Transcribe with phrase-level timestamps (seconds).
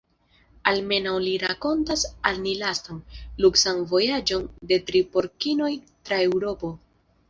[0.69, 3.05] Almenaŭ li rakontas al ni lastan,
[3.45, 6.79] luksan vojaĝon de tri porkinoj tra Eŭropo.